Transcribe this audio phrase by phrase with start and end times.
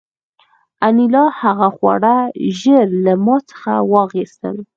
[0.87, 2.15] انیلا هغه خواړه
[2.59, 4.57] ژر له ما څخه واخیستل